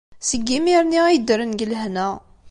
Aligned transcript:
Seg 0.29 0.43
yimir-nni 0.51 0.99
ay 1.05 1.17
ddren 1.19 1.51
deg 1.53 1.67
lehna. 1.71 2.09